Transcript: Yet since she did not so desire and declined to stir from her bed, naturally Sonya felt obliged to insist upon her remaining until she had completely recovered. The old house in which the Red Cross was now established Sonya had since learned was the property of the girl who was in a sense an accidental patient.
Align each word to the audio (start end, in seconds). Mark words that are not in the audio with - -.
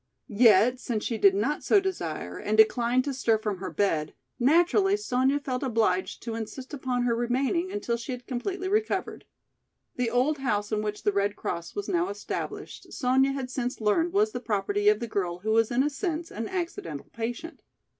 Yet 0.33 0.79
since 0.79 1.03
she 1.03 1.19
did 1.19 1.35
not 1.35 1.63
so 1.63 1.79
desire 1.79 2.39
and 2.39 2.57
declined 2.57 3.03
to 3.03 3.13
stir 3.13 3.37
from 3.37 3.59
her 3.59 3.69
bed, 3.69 4.15
naturally 4.39 4.97
Sonya 4.97 5.39
felt 5.39 5.61
obliged 5.61 6.23
to 6.23 6.33
insist 6.33 6.73
upon 6.73 7.03
her 7.03 7.15
remaining 7.15 7.71
until 7.71 7.97
she 7.97 8.11
had 8.11 8.25
completely 8.25 8.67
recovered. 8.67 9.25
The 9.97 10.09
old 10.09 10.39
house 10.39 10.71
in 10.71 10.81
which 10.81 11.03
the 11.03 11.13
Red 11.13 11.35
Cross 11.35 11.75
was 11.75 11.87
now 11.87 12.09
established 12.09 12.91
Sonya 12.91 13.33
had 13.33 13.51
since 13.51 13.79
learned 13.79 14.11
was 14.11 14.31
the 14.31 14.39
property 14.39 14.89
of 14.89 15.01
the 15.01 15.07
girl 15.07 15.37
who 15.41 15.51
was 15.51 15.69
in 15.69 15.83
a 15.83 15.89
sense 15.91 16.31
an 16.31 16.47
accidental 16.47 17.11
patient. 17.13 17.61